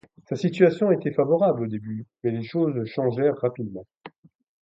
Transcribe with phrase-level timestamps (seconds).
[0.27, 3.85] Sa situation était favorable au début, mais les choses changèrent rapidement.